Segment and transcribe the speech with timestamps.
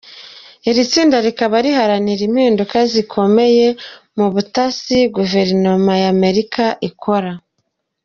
[0.69, 3.67] Iri tsinda rikaba riharanira "impinduka zikomeye"
[4.17, 7.31] mu butasi guverinoma y’Amerika ikora.